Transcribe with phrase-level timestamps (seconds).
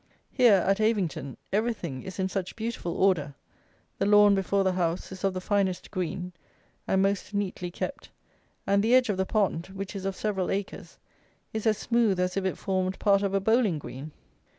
[0.31, 3.35] Here, at Avington, everything is in such beautiful order;
[3.99, 6.33] the lawn before the house is of the finest green,
[6.87, 8.09] and most neatly kept;
[8.65, 10.97] and the edge of the pond (which is of several acres)
[11.53, 14.09] is as smooth as if it formed part of a bowling green.